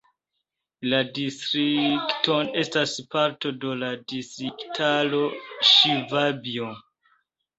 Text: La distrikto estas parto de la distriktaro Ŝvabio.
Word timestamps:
La 0.91 0.99
distrikto 1.17 2.37
estas 2.61 2.95
parto 3.15 3.51
de 3.65 3.75
la 3.83 3.91
distriktaro 4.13 5.19
Ŝvabio. 5.73 6.71